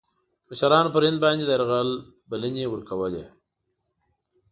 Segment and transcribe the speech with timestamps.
[0.49, 1.89] مشـرانو پر هند باندي د یرغل
[2.29, 3.25] بلني ورکولې.